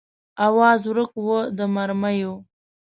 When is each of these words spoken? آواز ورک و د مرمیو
آواز 0.47 0.79
ورک 0.91 1.11
و 1.25 1.27
د 1.57 1.59
مرمیو 1.75 2.33